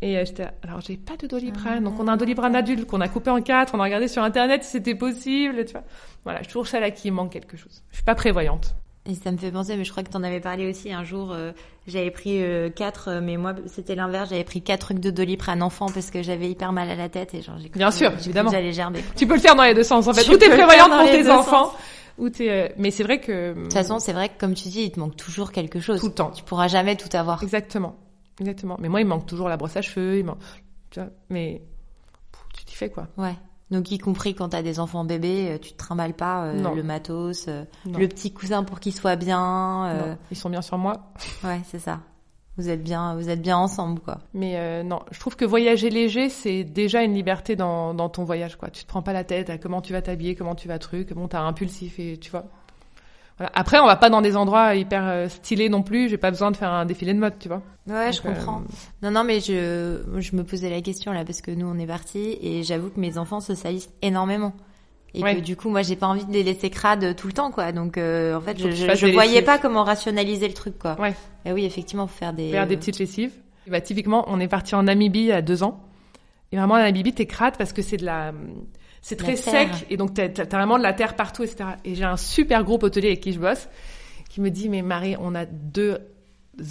[0.02, 1.84] Et euh, j'étais, alors j'ai pas de doliprane.
[1.84, 3.74] Donc on a un doliprane adulte qu'on a coupé en quatre.
[3.76, 5.84] On a regardé sur internet si c'était possible, tu vois.
[6.24, 7.82] Voilà, je suis toujours celle à qui il manque quelque chose.
[7.92, 8.76] Je suis pas prévoyante.
[9.10, 11.32] Et ça me fait penser, mais je crois que t'en avais parlé aussi un jour.
[11.32, 11.52] euh,
[11.88, 14.30] j'avais pris euh, quatre, mais moi c'était l'inverse.
[14.30, 17.34] J'avais pris quatre trucs de doliprane enfant parce que j'avais hyper mal à la tête
[17.34, 18.52] et genre j'ai Bien que- sûr, évidemment.
[18.52, 19.02] J'allais gerber.
[19.16, 20.24] Tu peux le faire dans les deux sens en fait.
[20.26, 21.72] Tu ou t'es prévoyante pour tes enfants,
[22.18, 22.74] ou t'es.
[22.78, 23.54] Mais c'est vrai que.
[23.56, 26.02] De toute façon, c'est vrai que comme tu dis, il te manque toujours quelque chose.
[26.02, 26.32] Tout le temps.
[26.32, 27.42] Tu pourras jamais tout avoir.
[27.42, 27.96] Exactement.
[28.40, 28.78] Exactement.
[28.80, 30.20] Mais moi, il manque toujours la brosse à cheveux.
[30.20, 30.40] Il manque.
[30.90, 31.10] Tu vois.
[31.30, 31.62] Mais
[32.32, 33.08] pff, tu t'y fais quoi.
[33.18, 33.36] Ouais.
[33.70, 36.84] Donc y compris quand t'as des enfants bébés, euh, tu te trimbales pas euh, le
[36.84, 39.86] matos, euh, le petit cousin pour qu'il soit bien.
[39.88, 41.12] euh, Non, Ils sont bien sur moi.
[41.44, 42.00] Ouais, c'est ça.
[42.56, 44.20] Vous êtes bien, vous êtes bien ensemble, quoi.
[44.34, 48.56] Mais non, je trouve que voyager léger, c'est déjà une liberté dans, dans ton voyage,
[48.56, 48.70] quoi.
[48.72, 51.14] Tu te prends pas la tête à comment tu vas t'habiller, comment tu vas truc.
[51.14, 52.46] Bon, t'as impulsif et tu vois.
[53.38, 53.52] Voilà.
[53.56, 56.10] Après, on va pas dans des endroits hyper euh, stylés non plus.
[56.10, 57.62] J'ai pas besoin de faire un défilé de mode, tu vois.
[57.88, 58.64] Ouais, je euh, comprends.
[59.04, 61.86] Non, non, mais je, je me posais la question là parce que nous on est
[61.86, 64.54] partis et j'avoue que mes enfants se salissent énormément.
[65.14, 65.36] Et Ouais.
[65.36, 67.72] que du coup, moi, j'ai pas envie de les laisser crades tout le temps, quoi.
[67.72, 69.46] Donc, euh, en fait, je, je, voyais lessives.
[69.46, 71.00] pas comment rationaliser le truc, quoi.
[71.00, 71.16] Ouais.
[71.46, 72.52] Et oui, effectivement, faut faire des.
[72.52, 73.32] Faire des euh, petites lessives.
[73.66, 75.80] Et bah, typiquement, on est parti en Namibie a deux ans.
[76.52, 78.32] Et vraiment, en Namibie, t'es crade parce que c'est de la,
[79.02, 79.70] c'est très sec.
[79.90, 81.70] Et donc, t'as, t'as vraiment de la terre partout, etc.
[81.86, 83.68] Et j'ai un super gros hôtelier avec qui je bosse
[84.30, 86.00] qui me dit, mais Marie, on a deux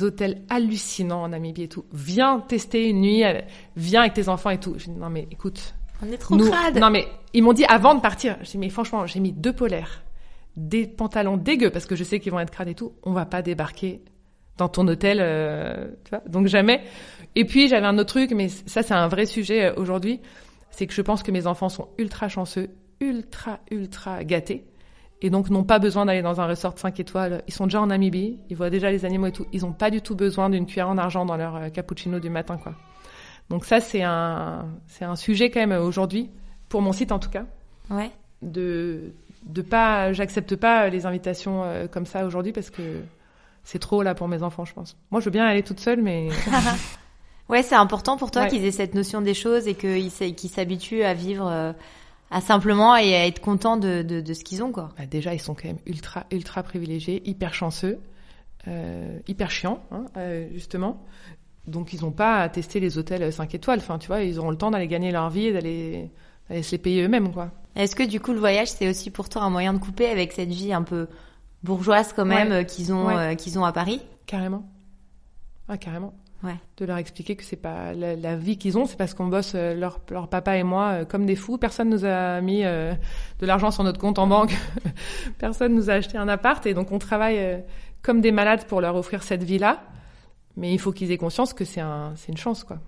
[0.02, 1.84] hôtels hallucinants en Namibie et tout.
[1.92, 3.40] Viens tester une nuit, euh,
[3.76, 4.74] viens avec tes enfants et tout.
[4.78, 5.74] Je dis, non, mais écoute.
[6.02, 6.44] On est trop nous-
[6.80, 8.36] non, mais ils m'ont dit avant de partir.
[8.42, 10.02] Je dis, mais franchement, j'ai mis deux polaires,
[10.56, 12.92] des pantalons dégueux parce que je sais qu'ils vont être crades et tout.
[13.02, 14.02] On va pas débarquer
[14.58, 16.22] dans ton hôtel, euh, tu vois.
[16.28, 16.82] Donc jamais.
[17.34, 20.20] Et puis j'avais un autre truc, mais ça c'est un vrai sujet euh, aujourd'hui,
[20.76, 22.68] c'est que je pense que mes enfants sont ultra chanceux,
[23.00, 24.66] ultra ultra gâtés,
[25.22, 27.42] et donc n'ont pas besoin d'aller dans un resort 5 étoiles.
[27.48, 29.46] Ils sont déjà en Namibie, ils voient déjà les animaux et tout.
[29.52, 32.28] Ils ont pas du tout besoin d'une cuillère en argent dans leur euh, cappuccino du
[32.28, 32.74] matin, quoi.
[33.48, 36.30] Donc ça c'est un c'est un sujet quand même euh, aujourd'hui
[36.68, 37.44] pour mon site en tout cas
[37.90, 38.10] Ouais.
[38.42, 39.12] de
[39.46, 42.82] de pas j'accepte pas les invitations euh, comme ça aujourd'hui parce que
[43.62, 44.96] c'est trop là pour mes enfants je pense.
[45.12, 46.28] Moi je veux bien aller toute seule mais
[47.48, 48.48] Ouais, c'est important pour toi Ouais.
[48.48, 50.10] qu'ils aient cette notion des choses et qu'ils
[50.50, 51.72] s'habituent à vivre euh,
[52.30, 54.90] à simplement et à être contents de, de, de ce qu'ils ont, quoi.
[54.98, 58.00] bah, déjà ils sont quand même ultra ultra privilégiés, hyper chanceux,
[58.66, 61.04] euh, hyper chiants hein, euh, justement.
[61.68, 64.50] Donc ils ont pas à tester les hôtels 5 étoiles, enfin tu vois, ils auront
[64.50, 66.10] le temps d'aller gagner leur vie et d'aller
[66.62, 67.50] se les payer eux-mêmes quoi.
[67.76, 70.32] Est-ce que du coup le voyage c'est aussi pour toi un moyen de couper avec
[70.32, 71.08] cette vie un peu
[71.62, 72.66] bourgeoise quand même Ouais.
[72.66, 73.14] qu'ils ont Ouais.
[73.16, 74.00] euh, qu'ils ont à Paris?
[74.26, 74.64] Carrément.
[75.68, 76.12] Ah, carrément.
[76.42, 76.56] Ouais.
[76.76, 79.74] De leur expliquer que c'est pas la, vie qu'ils ont, c'est parce qu'on bosse euh,
[79.74, 81.56] leur, papa et moi euh, comme des fous.
[81.56, 82.92] Personne nous a mis euh,
[83.40, 84.54] de l'argent sur notre compte en banque.
[85.38, 87.64] Personne nous a acheté un appart et donc on travaille
[88.02, 89.82] comme des malades pour leur offrir cette vie-là.
[90.56, 91.82] Mais il faut qu'ils aient conscience que c'est
[92.16, 92.78] c'est une chance, quoi.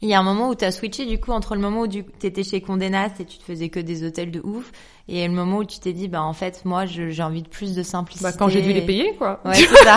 [0.00, 1.88] Il y a un moment où tu as switché du coup entre le moment où
[1.88, 4.70] tu étais chez Condé Nast et tu te faisais que des hôtels de ouf
[5.08, 7.74] et le moment où tu t'es dit bah en fait moi j'ai envie de plus
[7.74, 8.30] de simplicité.
[8.30, 9.40] Bah, quand j'ai dû les payer, quoi.
[9.44, 9.96] Ouais, c'est ça.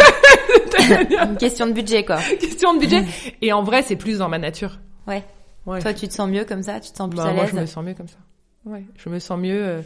[1.29, 2.17] Une question de budget quoi.
[2.39, 3.03] Question de budget.
[3.43, 4.79] Et en vrai, c'est plus dans ma nature.
[5.07, 5.23] Ouais.
[5.67, 5.79] Ouais.
[5.81, 7.51] Toi tu te sens mieux comme ça, tu te sens plus Bah, à moi, l'aise?
[7.53, 8.17] je me sens mieux comme ça.
[8.65, 9.81] Ouais, je me sens mieux euh,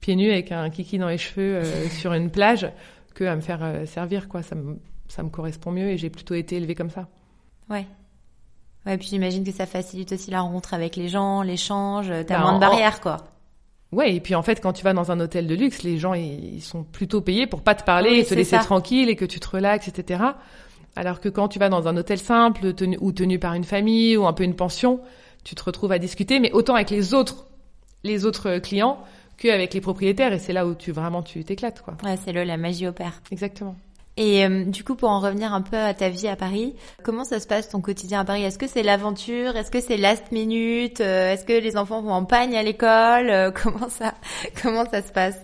[0.00, 2.68] pieds nus avec un kiki dans les cheveux euh, sur une plage
[3.14, 4.42] que à me faire euh, servir quoi.
[4.42, 7.06] Ça me ça me correspond mieux et j'ai plutôt été élevée comme ça.
[7.68, 7.86] Ouais.
[8.86, 12.40] Ouais, puis j'imagine que ça facilite aussi la rencontre avec les gens, l'échange, t'as Bah,
[12.40, 13.18] moins de barrières quoi.
[13.92, 16.14] Ouais, et puis en fait, quand tu vas dans un hôtel de luxe, les gens
[16.14, 18.62] ils, sont plutôt payés pour pas te parler, Oui, et te laisser ça.
[18.62, 20.22] tranquille et que tu te relaxes, etc.
[20.96, 24.16] Alors que quand tu vas dans un hôtel simple tenu, ou tenu par une famille
[24.16, 25.00] ou un peu une pension,
[25.44, 27.46] tu te retrouves à discuter, mais autant avec les autres,
[28.04, 28.98] les autres clients
[29.36, 31.96] qu'avec les propriétaires, et c'est là où tu vraiment tu t'éclates quoi.
[32.04, 33.20] Ouais, c'est là la magie opère.
[33.32, 33.74] Exactement.
[34.22, 37.24] Et euh, du coup, pour en revenir un peu à ta vie à Paris, comment
[37.24, 38.44] ça se passe ton quotidien à Paris?
[38.44, 39.56] Est-ce que c'est l'aventure?
[39.56, 41.00] Est-ce que c'est last minute?
[41.00, 43.30] Euh, Est-ce que les enfants vont en pagne à l'école?
[43.30, 44.12] Euh, Comment ça
[44.62, 45.36] Comment ça se passe?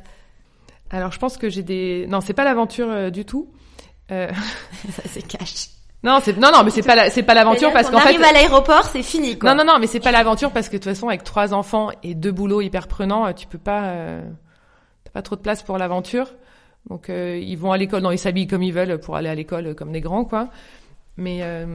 [0.91, 3.49] Alors je pense que j'ai des non, c'est pas l'aventure euh, du tout.
[4.13, 4.29] Euh...
[4.93, 5.69] Ça c'est cash.
[6.05, 8.23] Non, c'est non non, mais c'est pas la- c'est pas l'aventure parce qu'en fait arrive
[8.23, 9.55] à l'aéroport, c'est fini quoi.
[9.55, 11.91] Non, non, non, mais c'est pas l'aventure parce que de toute façon, avec trois enfants
[12.05, 13.95] et deux boulots hyper prenants, tu peux pas,
[15.03, 16.29] t'as pas trop de place pour l'aventure.
[16.89, 19.35] Donc, euh, ils vont à l'école, non, ils s'habillent comme ils veulent pour aller à
[19.35, 20.49] l'école comme des grands, quoi.
[21.17, 21.67] Mais, euh,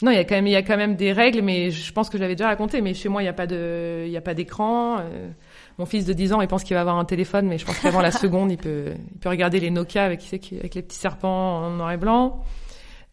[0.00, 1.92] non, il y a quand même, il y a quand même des règles, mais je
[1.92, 4.12] pense que je l'avais déjà raconté, mais chez moi, il y a pas de, il
[4.12, 4.98] y a pas d'écran.
[5.00, 5.28] euh,
[5.78, 7.78] mon fils de 10 ans, il pense qu'il va avoir un téléphone, mais je pense
[7.80, 11.58] qu'avant la seconde, il peut, il peut regarder les Nokia avec, avec les petits serpents
[11.64, 12.42] en noir et blanc.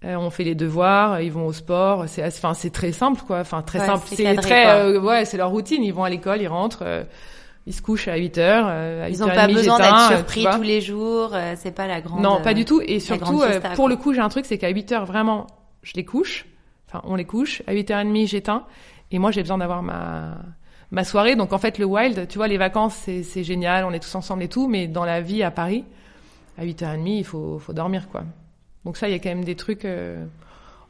[0.04, 2.04] Euh, on fait les devoirs, ils vont au sport.
[2.08, 3.39] C'est, enfin, c'est très simple, quoi.
[3.39, 4.04] Enfin, très Ouais, simple.
[4.08, 5.84] c'est très, euh, ouais, c'est leur routine.
[5.84, 6.84] Ils vont à l'école, ils rentrent,
[7.67, 8.65] ils se couchent à 8 heures.
[8.69, 11.32] euh, à Ils 8h30, ont pas besoin d'être euh, surpris tous les jours.
[11.34, 12.21] euh, c'est pas la grande.
[12.21, 12.82] Non, pas du tout.
[12.86, 13.89] Et surtout, fiesta, pour quoi.
[13.89, 15.47] le coup, j'ai un truc, c'est qu'à 8 heures, vraiment,
[15.82, 16.45] je les couche.
[16.88, 17.62] Enfin, on les couche.
[17.67, 18.65] À 8h30, j'éteins.
[19.12, 20.38] Et moi, j'ai besoin d'avoir ma,
[20.91, 21.36] ma soirée.
[21.36, 23.84] Donc, en fait, le wild, tu vois, les vacances, c'est, c'est génial.
[23.86, 24.67] On est tous ensemble et tout.
[24.67, 25.86] Mais dans la vie à Paris,
[26.58, 28.23] à 8h30, il faut, faut dormir, quoi.
[28.86, 30.23] Donc ça, il y a quand même des trucs, euh,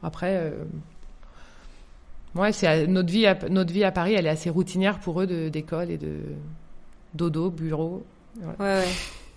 [0.02, 0.50] après, euh,
[2.34, 5.26] ouais, c'est, notre vie, à, notre vie à Paris, elle est assez routinière pour eux
[5.26, 6.18] de, d'école et de
[7.16, 8.04] dodo, bureau.
[8.40, 8.84] Ouais, ouais.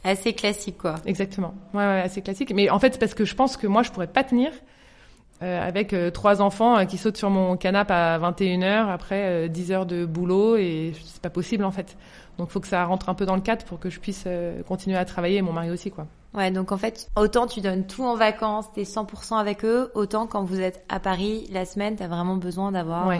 [0.04, 0.96] Assez classique quoi.
[1.06, 1.54] Exactement.
[1.74, 2.54] Ouais, ouais, assez classique.
[2.54, 4.52] Mais en fait, c'est parce que je pense que moi, je pourrais pas tenir
[5.42, 9.48] euh, avec euh, trois enfants euh, qui sautent sur mon canapé à 21h après euh,
[9.48, 11.98] 10 heures de boulot et c'est pas possible en fait.
[12.38, 14.26] Donc, faut que ça rentre un peu dans le cadre pour que je puisse
[14.66, 16.08] continuer à travailler et mon mari aussi, quoi.
[16.34, 20.26] Ouais, donc en fait, autant tu donnes tout en vacances, t'es 100% avec eux, autant
[20.26, 23.20] quand vous êtes à Paris la semaine, t'as vraiment besoin d'avoir Ouais.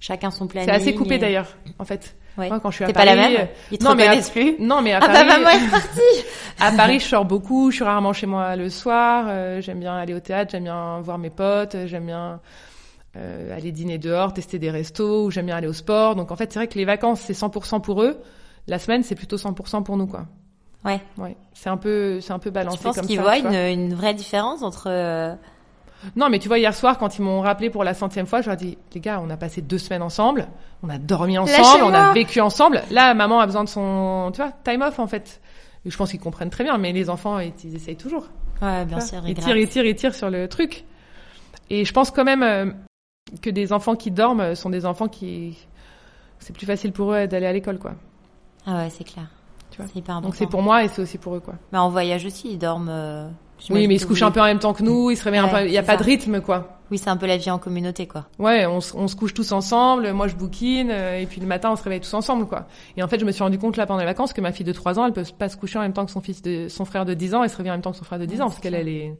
[0.00, 0.68] Chacun son planning.
[0.68, 1.46] C'est assez coupé et- d'ailleurs,
[1.78, 2.16] en fait.
[2.36, 2.48] Ouais.
[2.48, 4.06] Moi, quand je suis à T'es pas la Paris, même euh, Ils te non, mais
[4.06, 6.00] à- plus Non, mais à Ah bah Paris, maman est partie
[6.60, 7.70] à Paris, je sors beaucoup.
[7.72, 9.24] Je suis rarement chez moi le soir.
[9.28, 10.52] euh, j'aime bien aller au théâtre.
[10.52, 11.74] J'aime bien voir mes potes.
[11.74, 12.38] euh, J'aime bien
[13.16, 15.24] euh, aller dîner dehors, tester des restos.
[15.24, 16.14] Ou j'aime bien aller au sport.
[16.14, 18.20] Donc en fait, c'est vrai que les vacances, c'est 100% pour eux.
[18.68, 20.26] La semaine, c'est plutôt 100% pour nous, quoi.
[20.84, 21.00] Ouais.
[21.16, 24.14] Ouais, c'est un peu, c'est un peu balancé Je pense qu'ils voient une, une vraie
[24.14, 24.84] différence entre...
[24.88, 25.34] euh,
[26.14, 28.46] Non, mais tu vois, hier soir, quand ils m'ont rappelé pour la centième fois, je
[28.46, 30.46] leur ai dit, les gars, on a passé deux semaines ensemble,
[30.82, 32.82] on a dormi ensemble, on a vécu ensemble.
[32.90, 35.40] Là, maman a besoin de son, tu vois, time off, en fait.
[35.84, 38.28] Et je pense qu'ils comprennent très bien, mais les enfants, ils, ils essayent toujours.
[38.62, 40.84] Ouais, bien sûr, ils tirent, ils tirent, ils tirent sur le truc.
[41.70, 42.66] Et je pense quand même euh,
[43.42, 45.58] que des enfants qui dorment sont des enfants qui,
[46.38, 47.94] c'est plus facile pour eux d'aller à l'école, quoi.
[48.66, 49.26] Ah ouais, c'est clair.
[49.70, 49.86] Tu vois.
[49.92, 50.28] C'est hyper important.
[50.28, 51.54] Donc c'est pour moi et c'est aussi pour eux, quoi.
[51.72, 52.88] Mais en voyage aussi, ils dorment...
[52.90, 53.28] euh,
[53.70, 55.24] Oui, mais ils se couchent vous- un peu en même temps que nous, ils se
[55.24, 55.98] réveillent un peu, il y a pas ça.
[55.98, 56.78] de rythme, quoi.
[56.90, 58.26] Oui, c'est un peu la vie en communauté, quoi.
[58.38, 61.46] Ouais, on, se- on se couche tous ensemble, moi je bouquine, euh, et puis le
[61.46, 62.66] matin on se réveille tous ensemble, quoi.
[62.96, 64.64] Et en fait, je me suis rendu compte là pendant les vacances que ma fille
[64.64, 66.68] de 3 ans, elle peut pas se coucher en même temps que son fils de,
[66.68, 68.24] son frère de 10 ans, et se réveiller en même temps que son frère de
[68.24, 69.18] 10 Ouais, ans, parce qu'elle elle est,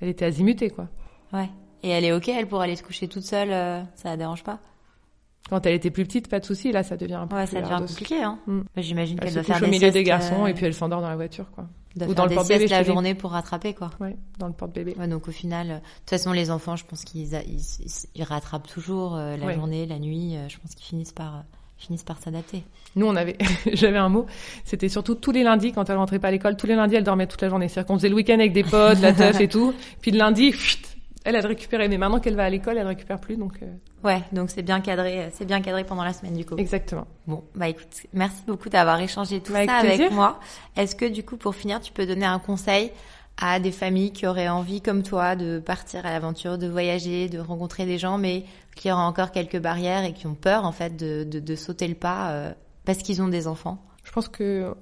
[0.00, 0.88] elle était azimutée, quoi.
[1.32, 1.48] Ouais.
[1.84, 4.42] Et elle est ok, elle pour aller se coucher toute seule, euh, ça la dérange
[4.42, 4.58] pas?
[5.50, 7.54] Quand elle était plus petite, pas de souci, là ça devient un peu Ouais, plus
[7.56, 8.38] ça devient compliqué, hein.
[8.48, 8.60] Mm.
[8.74, 10.66] Bah, J'imagine Elle qu'elle se doit faire au des milieu des garçons, euh, et puis
[10.66, 11.64] elle s'endort dans la voiture, quoi.
[11.96, 13.90] Ou faire dans le des siestes la journée pour rattraper, quoi.
[14.00, 14.94] Ouais, dans le porte-bébé.
[14.98, 17.60] Ouais, donc au final, euh, de toute façon, les enfants, je pense qu'ils a- ils,
[18.14, 19.54] ils- rattrapent toujours euh, la Ouais.
[19.54, 20.36] journée, la nuit.
[20.36, 21.44] euh, je pense qu'ils finissent par
[21.80, 22.64] finissent par s'adapter.
[22.96, 23.36] Nous, on avait,
[23.72, 24.26] j'avais un mot.
[24.64, 26.56] C'était surtout tous les lundis quand elle rentrait pas à l'école.
[26.56, 27.68] Tous les lundis, elle dormait toute la journée.
[27.68, 29.72] C'est-à-dire qu'on faisait le week-end avec des potes, la teuf et tout.
[30.00, 31.88] Puis le lundi, chut, elle, elle récupérait.
[31.88, 33.36] Mais maintenant qu'elle va à l'école, elle récupère plus.
[33.36, 33.66] Donc, euh,
[34.04, 36.56] Ouais, donc c'est bien cadré, euh, c'est bien cadré pendant la semaine du coup.
[36.56, 37.06] exactement.
[37.26, 40.38] Bon, bah écoute, merci beaucoup d'avoir échangé tout avec ça avec moi.
[40.76, 42.92] Est-ce que du coup, pour finir, tu peux donner un conseil
[43.40, 47.38] à des familles qui auraient envie, comme toi, de partir à l'aventure, de voyager, de
[47.38, 48.44] rencontrer des gens, mais
[48.76, 51.86] qui auraient encore quelques barrières et qui ont peur en fait de, de, de sauter
[51.88, 52.52] le pas euh,
[52.84, 53.84] parce qu'ils ont des enfants?
[54.04, 54.74] Je pense que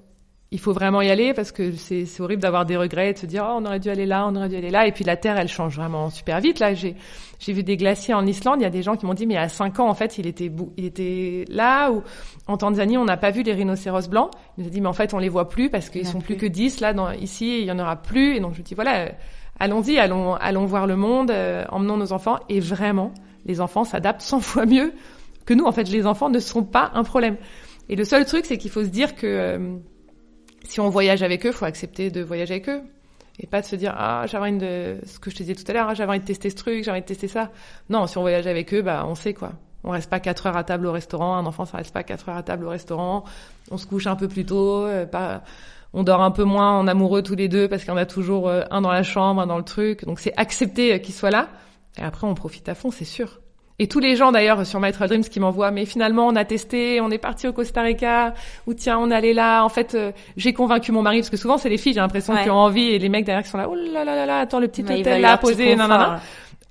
[0.52, 3.26] il faut vraiment y aller parce que c'est horrible d'avoir des regrets et de se
[3.26, 4.86] dire oh, on aurait dû aller là, on aurait dû aller là.
[4.86, 6.60] Et puis la terre elle change vraiment super vite.
[6.60, 6.94] Là j'ai
[7.40, 9.36] j'ai vu des glaciers en Islande, il y a des gens qui m'ont dit mais
[9.36, 11.90] à 5 ans en fait, il était il était là.
[11.90, 12.02] Ou
[12.46, 14.30] en Tanzanie, on n'a pas vu les rhinocéros blancs.
[14.56, 16.36] Il nous a dit mais en fait, on les voit plus parce qu'ils sont plus
[16.36, 16.46] plus.
[16.48, 18.36] que 10 là dans ici, il y en aura plus.
[18.36, 19.10] Et donc je dis voilà,
[19.58, 22.38] allons-y, allons allons voir le monde, euh, emmenons nos enfants.
[22.48, 23.12] Et vraiment
[23.46, 24.92] les enfants s'adaptent 100 fois mieux
[25.44, 25.64] que nous.
[25.64, 27.36] En fait, les enfants ne seront pas un problème.
[27.88, 29.76] Et le seul truc c'est qu'il faut se dire que euh,
[30.68, 32.82] si on voyage avec eux, faut accepter de voyager avec eux.
[33.38, 35.70] Et pas de se dire, ah, j'avais envie de, ce que je te disais tout
[35.70, 37.50] à l'heure, ah, j'avais envie de tester ce truc, j'avais envie de tester ça.
[37.90, 39.52] Non, si on voyage avec eux, bah, on sait quoi.
[39.84, 41.36] On reste pas quatre heures à table au restaurant.
[41.36, 43.24] Un enfant, ça reste pas quatre heures à table au restaurant.
[43.70, 44.84] On se couche un peu plus tôt.
[44.84, 45.42] euh, pas,
[45.92, 48.62] on dort un peu moins en amoureux tous les deux parce en a toujours euh,
[48.70, 50.04] un dans la chambre, un dans le truc.
[50.04, 51.48] Donc c'est accepter euh, qu'il soit là.
[51.98, 53.40] Et après, on profite à fond, c'est sûr.
[53.78, 56.44] Et tous les gens d'ailleurs sur My Trail Dreams qui m'envoient, mais finalement on a
[56.46, 58.32] testé, on est parti au Costa Rica,
[58.66, 59.62] ou tiens on allé là.
[59.64, 62.32] En fait, euh, j'ai convaincu mon mari parce que souvent c'est les filles, j'ai l'impression
[62.32, 62.44] Ouais.
[62.44, 64.38] qui ont envie et les mecs derrière qui sont là, oh là là là là,
[64.38, 66.06] attends le petit hôtel là posé, confort, nanana.
[66.14, 66.20] là.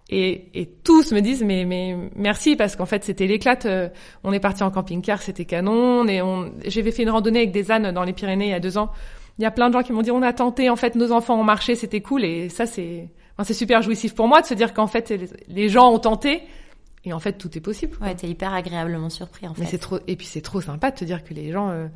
[0.09, 3.65] Et, et tous me disent mais mais merci parce qu'en fait c'était l'éclate.
[3.65, 3.89] Euh,
[4.23, 6.07] on est parti en camping-car, c'était canon.
[6.07, 8.59] Et on, j'avais fait une randonnée avec des ânes dans les Pyrénées il y a
[8.59, 8.89] deux ans.
[9.37, 10.69] Il y a plein de gens qui m'ont dit on a tenté.
[10.69, 12.23] En fait, nos enfants ont marché, c'était cool.
[12.23, 15.13] Et ça c'est enfin, c'est super jouissif pour moi de se dire qu'en fait
[15.47, 16.41] les gens ont tenté.
[17.05, 17.95] Et en fait, tout est possible.
[18.01, 19.61] Ouais, t'es hyper agréablement surpris, en fait.
[19.61, 21.87] Mais c'est trop, et puis c'est trop sympa de te dire que les gens euh,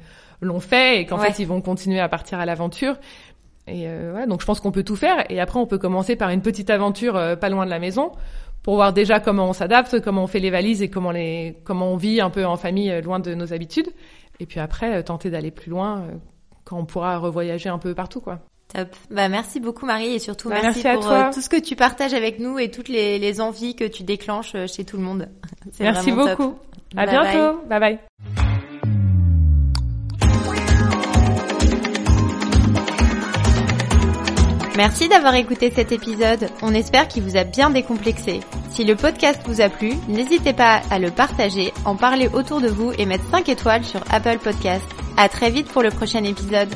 [0.41, 2.95] l'ont fait et qu'en fait ils vont continuer à partir à l'aventure.
[3.67, 5.30] Et euh, ouais, donc je pense qu'on peut tout faire.
[5.30, 8.12] Et après, on peut commencer par une petite aventure euh, pas loin de la maison
[8.63, 11.93] pour voir déjà comment on s'adapte, comment on fait les valises et comment les comment
[11.93, 13.89] on vit un peu en famille euh, loin de nos habitudes.
[14.39, 16.06] Et puis après, tenter d'aller plus loin
[16.63, 18.39] quand on pourra revoyager un peu partout, quoi.
[18.74, 18.96] Top.
[19.10, 22.40] Bah merci beaucoup Marie et surtout bah, merci, pour tout ce que tu partages avec
[22.40, 25.28] nous et toutes les, les envies que tu déclenches chez tout le monde.
[25.80, 26.56] Merci beaucoup.
[26.96, 27.62] À bientôt.
[27.68, 27.80] bye.
[27.80, 28.00] bye.
[34.80, 36.48] Merci d'avoir écouté cet épisode.
[36.62, 38.40] On espère qu'il vous a bien décomplexé.
[38.72, 42.70] Si le podcast vous a plu, n'hésitez pas à le partager, en parler autour de
[42.70, 44.86] vous et mettre 5 étoiles sur Apple Podcast.
[45.18, 46.70] À très vite pour le prochain épisode.